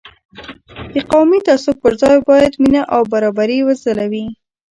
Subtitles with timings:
[0.93, 4.25] د قومي تعصب پر ځای باید مینه او برابري وځلوي.